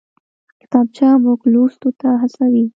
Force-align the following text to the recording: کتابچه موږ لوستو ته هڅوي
کتابچه 0.61 1.07
موږ 1.23 1.39
لوستو 1.53 1.89
ته 1.99 2.09
هڅوي 2.21 2.63